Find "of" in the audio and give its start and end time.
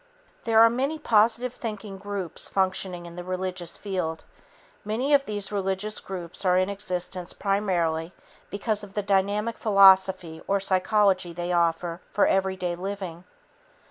5.13-5.25, 8.83-8.95